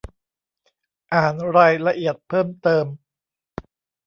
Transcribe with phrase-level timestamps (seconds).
[1.13, 2.85] อ่านรายละเอียดเพิ่มเติม